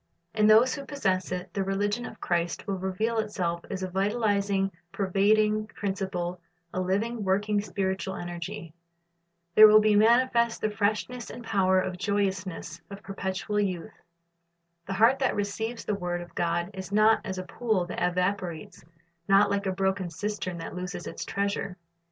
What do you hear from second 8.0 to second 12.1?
energy. There will be manifest the freshness and power and